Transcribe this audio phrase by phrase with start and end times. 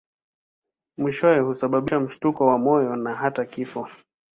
[0.97, 3.87] Mwishowe husababisha mshtuko wa moyo na hata kifo.